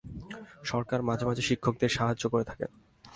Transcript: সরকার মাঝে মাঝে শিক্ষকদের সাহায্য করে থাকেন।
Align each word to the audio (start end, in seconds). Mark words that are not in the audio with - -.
সরকার 0.63 0.99
মাঝে 1.01 1.25
মাঝে 1.25 1.41
শিক্ষকদের 1.41 1.89
সাহায্য 1.89 2.23
করে 2.29 2.43
থাকেন। 2.43 2.69